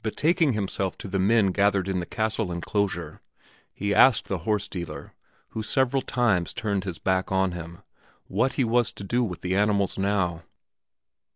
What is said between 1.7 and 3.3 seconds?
in the castle inclosure,